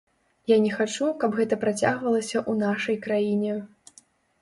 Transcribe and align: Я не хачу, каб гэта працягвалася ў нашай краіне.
Я 0.51 0.55
не 0.63 0.71
хачу, 0.79 1.09
каб 1.25 1.37
гэта 1.41 1.55
працягвалася 1.65 2.37
ў 2.41 2.53
нашай 2.65 3.01
краіне. 3.09 3.53